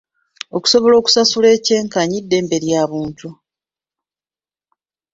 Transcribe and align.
Okusasula 0.57 1.47
ekyenkanyi 1.57 2.17
ddembe 2.23 2.57
lya 2.63 2.83
buntu? 2.91 3.29